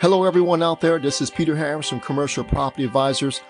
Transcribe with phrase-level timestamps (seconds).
[0.00, 0.98] Hello, everyone out there.
[0.98, 3.42] This is Peter Harris from Commercial Property Advisors,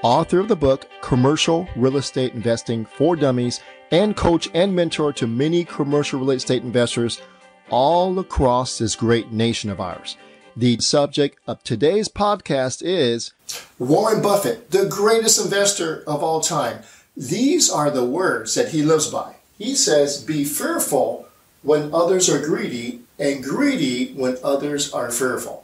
[0.00, 5.26] author of the book Commercial Real Estate Investing for Dummies, and coach and mentor to
[5.26, 7.20] many commercial real estate investors
[7.68, 10.16] all across this great nation of ours.
[10.56, 13.34] The subject of today's podcast is
[13.78, 16.84] Warren Buffett, the greatest investor of all time.
[17.18, 19.34] These are the words that he lives by.
[19.58, 21.28] He says, Be fearful
[21.62, 25.57] when others are greedy, and greedy when others are fearful.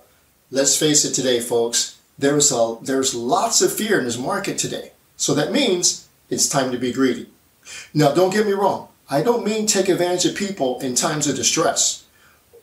[0.55, 1.99] Let's face it today, folks.
[2.17, 4.93] There's, a, there's lots of fear in this market today.
[5.17, 7.29] So that means it's time to be greedy.
[7.93, 8.87] Now, don't get me wrong.
[9.11, 12.05] I don't mean take advantage of people in times of distress.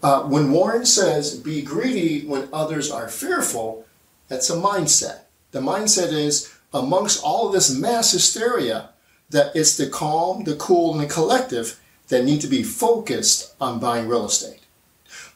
[0.02, 3.86] Uh, when Warren says be greedy when others are fearful,
[4.30, 5.24] that's a mindset.
[5.52, 8.92] The mindset is amongst all this mass hysteria
[9.32, 11.78] that it's the calm, the cool, and the collective
[12.08, 14.61] that need to be focused on buying real estate.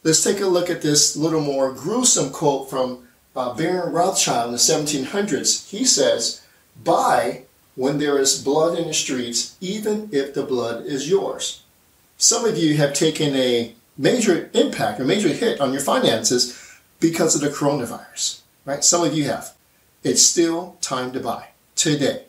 [0.02, 4.52] Let's take a look at this little more gruesome quote from uh, Baron Rothschild in
[4.52, 5.68] the 1700s.
[5.68, 6.42] He says,
[6.82, 7.42] Buy
[7.74, 11.62] when there is blood in the streets, even if the blood is yours.
[12.16, 17.34] Some of you have taken a major impact, a major hit on your finances because
[17.34, 18.82] of the coronavirus, right?
[18.82, 19.54] Some of you have.
[20.02, 22.24] It's still time to buy today.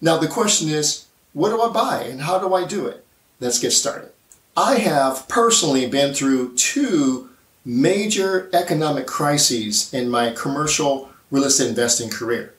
[0.00, 3.04] Now, the question is, what do I buy and how do I do it?
[3.38, 4.10] Let's get started.
[4.56, 7.30] I have personally been through two
[7.64, 12.54] major economic crises in my commercial real estate investing career.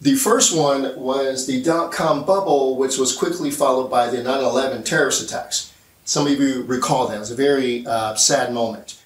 [0.00, 4.44] The first one was the dot com bubble, which was quickly followed by the 9
[4.44, 5.72] 11 terrorist attacks.
[6.04, 7.16] Some of you recall that.
[7.16, 9.00] It was a very uh, sad moment.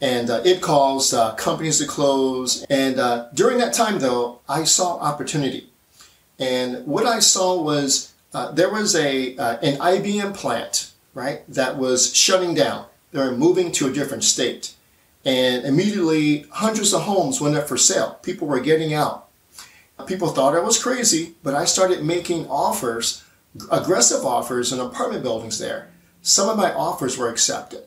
[0.00, 2.64] And uh, it caused uh, companies to close.
[2.70, 5.70] And uh, during that time, though, I saw opportunity.
[6.38, 11.78] And what I saw was uh, there was a uh, an IBM plant, right, that
[11.78, 12.86] was shutting down.
[13.12, 14.74] They were moving to a different state.
[15.24, 18.18] And immediately, hundreds of homes went up for sale.
[18.22, 19.28] People were getting out
[20.06, 23.24] People thought I was crazy, but I started making offers,
[23.70, 25.88] aggressive offers in apartment buildings there.
[26.22, 27.84] Some of my offers were accepted.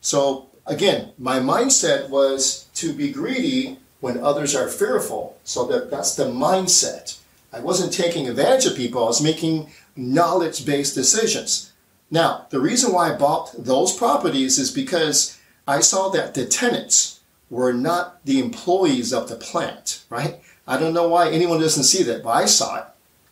[0.00, 5.38] So again, my mindset was to be greedy when others are fearful.
[5.42, 7.18] So that, that's the mindset.
[7.52, 9.02] I wasn't taking advantage of people.
[9.02, 11.72] I was making knowledge-based decisions.
[12.10, 17.20] Now, the reason why I bought those properties is because I saw that the tenants
[17.50, 20.40] were not the employees of the plant, right?
[20.66, 22.84] I don't know why anyone doesn't see that, but I saw it.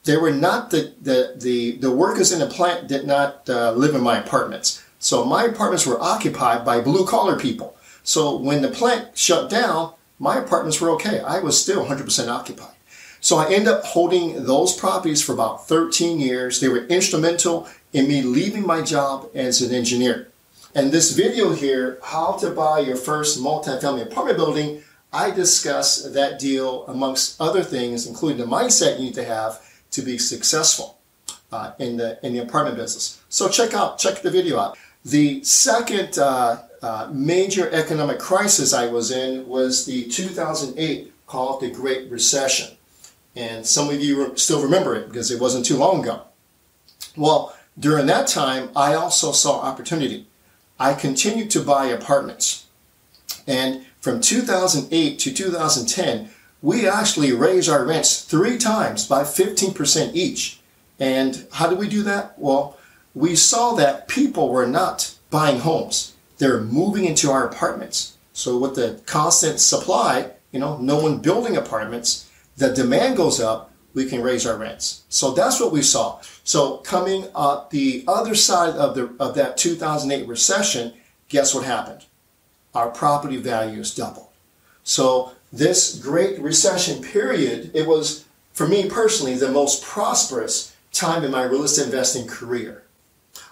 [0.04, 3.94] They were not the, the, the, the workers in the plant did not uh, live
[3.94, 4.84] in my apartments.
[4.98, 7.76] So my apartments were occupied by blue collar people.
[8.02, 11.20] So when the plant shut down, my apartments were okay.
[11.20, 12.75] I was still 100% occupied.
[13.26, 16.60] So I ended up holding those properties for about 13 years.
[16.60, 20.28] They were instrumental in me leaving my job as an engineer.
[20.76, 26.38] And this video here, how to buy your first multifamily apartment building, I discuss that
[26.38, 29.60] deal amongst other things, including the mindset you need to have
[29.90, 30.96] to be successful
[31.50, 33.20] uh, in the in the apartment business.
[33.28, 34.78] So check out check the video out.
[35.04, 41.70] The second uh, uh, major economic crisis I was in was the 2008 called the
[41.72, 42.75] Great Recession,
[43.36, 46.22] and some of you still remember it because it wasn't too long ago.
[47.16, 50.26] Well, during that time, I also saw opportunity.
[50.80, 52.66] I continued to buy apartments,
[53.46, 56.30] and from 2008 to 2010,
[56.62, 60.60] we actually raised our rents three times by 15% each.
[60.98, 62.38] And how did we do that?
[62.38, 62.78] Well,
[63.14, 66.14] we saw that people were not buying homes.
[66.38, 68.16] They're moving into our apartments.
[68.32, 72.25] So with the constant supply, you know, no one building apartments,
[72.56, 75.04] the demand goes up, we can raise our rents.
[75.08, 76.20] So that's what we saw.
[76.44, 80.92] So coming up the other side of the of that 2008 recession,
[81.28, 82.04] guess what happened?
[82.76, 84.28] our property values doubled.
[84.84, 91.30] So this great recession period, it was, for me personally, the most prosperous time in
[91.30, 92.84] my real estate investing career.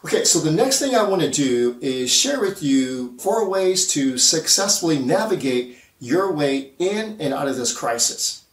[0.04, 3.88] Okay, so the next thing I want to do is share with you four ways
[3.88, 8.43] to successfully navigate your way in and out of this crisis.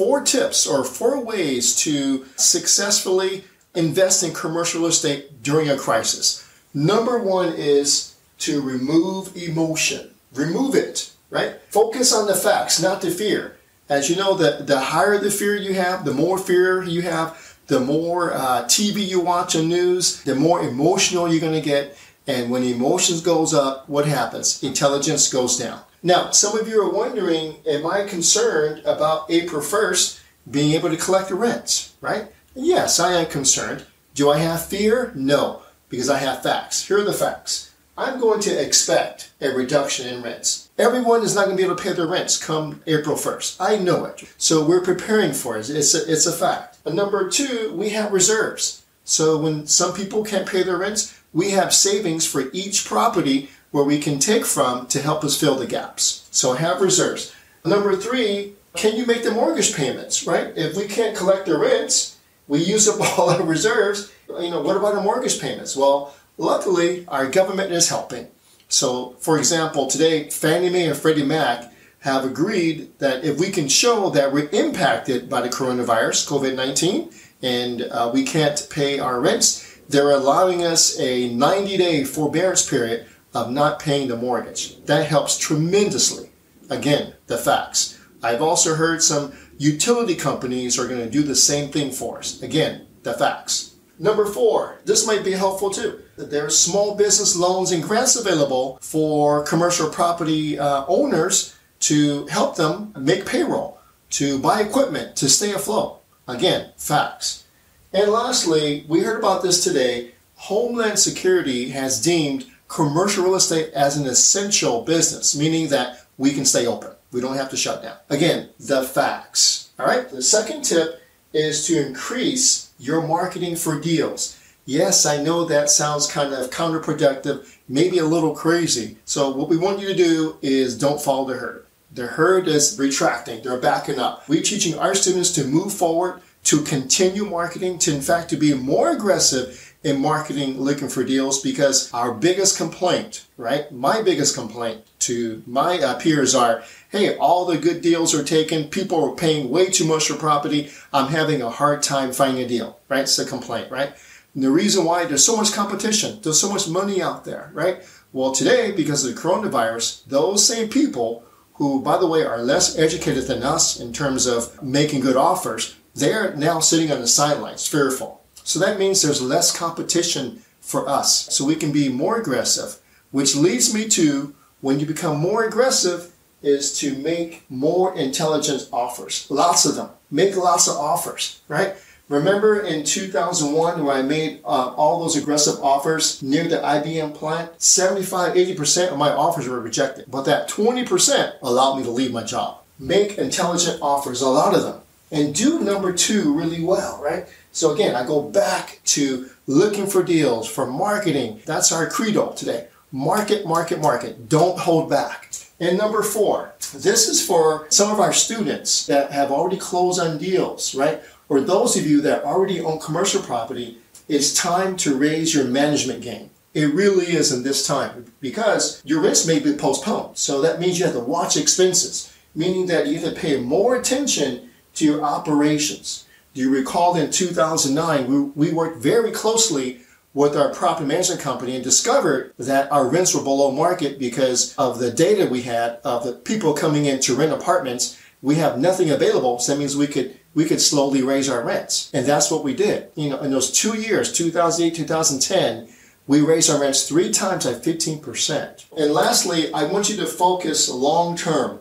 [0.00, 3.44] Four tips or four ways to successfully
[3.74, 6.48] invest in commercial real estate during a crisis.
[6.72, 11.56] Number one is to remove emotion remove it, right?
[11.68, 13.58] Focus on the facts, not the fear.
[13.90, 17.58] As you know, the, the higher the fear you have, the more fear you have,
[17.66, 21.94] the more uh, TV you watch on news, the more emotional you're going to get.
[22.26, 24.62] And when emotions goes up, what happens?
[24.62, 25.82] Intelligence goes down.
[26.02, 30.20] Now, some of you are wondering, am I concerned about April 1st
[30.50, 32.28] being able to collect the rents, right?
[32.54, 33.84] Yes, I am concerned.
[34.14, 35.12] Do I have fear?
[35.14, 36.88] No, because I have facts.
[36.88, 37.72] Here are the facts.
[37.98, 40.70] I'm going to expect a reduction in rents.
[40.78, 43.56] Everyone is not going to be able to pay their rents come April 1st.
[43.60, 44.24] I know it.
[44.38, 45.68] So we're preparing for it.
[45.68, 46.78] It's a, it's a fact.
[46.86, 48.84] And number two, we have reserves.
[49.04, 53.84] So when some people can't pay their rents, we have savings for each property where
[53.84, 56.28] we can take from to help us fill the gaps.
[56.30, 57.34] So have reserves.
[57.64, 60.52] Number three, can you make the mortgage payments, right?
[60.56, 62.18] If we can't collect the rents,
[62.48, 64.12] we use up all our reserves.
[64.28, 65.76] You know, what about the mortgage payments?
[65.76, 68.28] Well, luckily, our government is helping.
[68.68, 73.68] So, for example, today, Fannie Mae and Freddie Mac have agreed that if we can
[73.68, 77.10] show that we're impacted by the coronavirus, COVID 19,
[77.42, 83.06] and uh, we can't pay our rents, they're allowing us a 90 day forbearance period
[83.34, 84.82] of not paying the mortgage.
[84.84, 86.30] That helps tremendously.
[86.68, 87.98] Again, the facts.
[88.22, 92.42] I've also heard some utility companies are going to do the same thing for us.
[92.42, 93.74] Again, the facts.
[93.98, 96.00] Number four, this might be helpful too.
[96.16, 102.26] That there are small business loans and grants available for commercial property uh, owners to
[102.26, 103.78] help them make payroll,
[104.10, 106.02] to buy equipment, to stay afloat.
[106.26, 107.44] Again, facts.
[107.92, 110.12] And lastly, we heard about this today.
[110.36, 116.44] Homeland Security has deemed commercial real estate as an essential business, meaning that we can
[116.44, 116.92] stay open.
[117.12, 117.96] We don't have to shut down.
[118.08, 119.70] Again, the facts.
[119.78, 120.08] All right.
[120.08, 121.02] The second tip
[121.32, 124.38] is to increase your marketing for deals.
[124.64, 128.98] Yes, I know that sounds kind of counterproductive, maybe a little crazy.
[129.04, 131.66] So what we want you to do is don't follow the herd.
[131.92, 134.28] The herd is retracting, they're backing up.
[134.28, 138.54] We're teaching our students to move forward, to continue marketing, to in fact to be
[138.54, 143.72] more aggressive in marketing looking for deals because our biggest complaint, right?
[143.72, 148.68] My biggest complaint to my uh, peers are, hey, all the good deals are taken.
[148.68, 150.70] People are paying way too much for property.
[150.92, 153.02] I'm having a hard time finding a deal, right?
[153.02, 153.92] It's a complaint, right?
[154.34, 157.82] And the reason why there's so much competition, there's so much money out there, right?
[158.12, 161.24] Well, today, because of the coronavirus, those same people
[161.54, 165.76] who, by the way, are less educated than us in terms of making good offers,
[165.94, 168.19] they're now sitting on the sidelines, fearful
[168.50, 171.32] so that means there's less competition for us.
[171.32, 172.78] So we can be more aggressive,
[173.12, 176.12] which leads me to when you become more aggressive
[176.42, 179.30] is to make more intelligent offers.
[179.30, 179.90] Lots of them.
[180.10, 181.76] Make lots of offers, right?
[182.08, 187.62] Remember in 2001 when I made uh, all those aggressive offers near the IBM plant?
[187.62, 190.06] 75, 80% of my offers were rejected.
[190.10, 192.64] But that 20% allowed me to leave my job.
[192.80, 194.80] Make intelligent offers, a lot of them.
[195.10, 197.26] And do number two really well, right?
[197.52, 201.40] So again, I go back to looking for deals, for marketing.
[201.46, 202.68] That's our credo today.
[202.92, 204.28] Market, market, market.
[204.28, 205.34] Don't hold back.
[205.58, 210.18] And number four, this is for some of our students that have already closed on
[210.18, 211.02] deals, right?
[211.28, 213.78] Or those of you that already own commercial property,
[214.08, 216.30] it's time to raise your management game.
[216.54, 220.18] It really is in this time because your rents may be postponed.
[220.18, 223.76] So that means you have to watch expenses, meaning that you have to pay more
[223.76, 224.49] attention
[224.80, 226.06] to your operations.
[226.34, 229.80] Do you recall in 2009, we, we worked very closely
[230.12, 234.78] with our property management company and discovered that our rents were below market because of
[234.78, 238.00] the data we had of the people coming in to rent apartments.
[238.22, 241.90] We have nothing available, so that means we could we could slowly raise our rents.
[241.92, 242.90] And that's what we did.
[242.94, 245.68] You know, in those two years, 2008, 2010,
[246.06, 248.64] we raised our rents three times at 15%.
[248.76, 251.58] And lastly, I want you to focus long term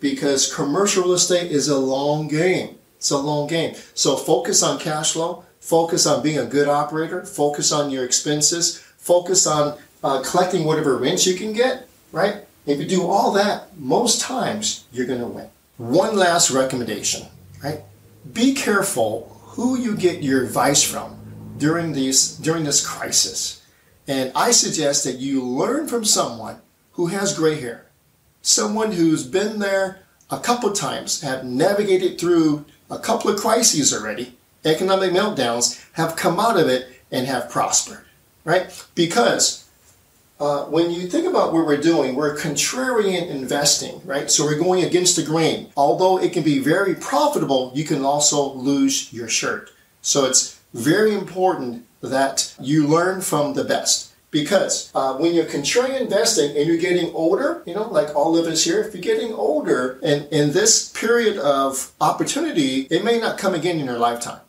[0.00, 2.76] because commercial real estate is a long game.
[2.96, 3.74] It's a long game.
[3.94, 8.78] So focus on cash flow, focus on being a good operator, focus on your expenses,
[8.98, 12.44] focus on uh, collecting whatever rents you can get, right?
[12.66, 15.48] If you do all that, most times you're going to win.
[15.76, 17.26] One last recommendation,
[17.62, 17.80] right?
[18.32, 23.62] Be careful who you get your advice from during these during this crisis.
[24.08, 26.60] And I suggest that you learn from someone
[26.92, 27.85] who has gray hair.
[28.46, 29.98] Someone who's been there
[30.30, 36.38] a couple times, have navigated through a couple of crises already, economic meltdowns, have come
[36.38, 38.04] out of it and have prospered,
[38.44, 38.86] right?
[38.94, 39.68] Because
[40.38, 44.30] uh, when you think about what we're doing, we're contrarian investing, right?
[44.30, 45.72] So we're going against the grain.
[45.76, 49.72] Although it can be very profitable, you can also lose your shirt.
[50.02, 54.12] So it's very important that you learn from the best.
[54.36, 58.46] Because uh, when you're contrarian investing and you're getting older, you know, like all of
[58.46, 63.38] us here, if you're getting older and in this period of opportunity, it may not
[63.38, 64.40] come again in your lifetime.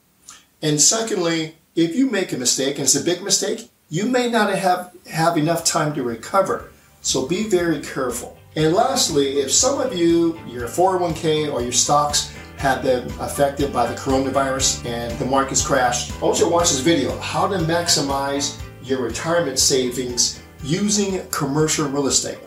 [0.61, 4.53] And secondly, if you make a mistake and it's a big mistake, you may not
[4.53, 6.69] have, have enough time to recover.
[6.99, 8.37] So be very careful.
[8.57, 13.87] And lastly, if some of you, your 401k or your stocks have been affected by
[13.87, 17.55] the coronavirus and the markets crashed, I want you to watch this video, how to
[17.59, 22.39] maximize your retirement savings using commercial real estate.